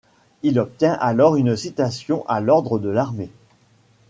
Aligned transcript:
Il 0.41 0.57
obtient 0.59 0.93
alors 0.93 1.35
une 1.35 1.55
citation 1.55 2.25
à 2.27 2.39
l'ordre 2.41 2.79
de 2.79 2.89
l'armée. 2.89 3.29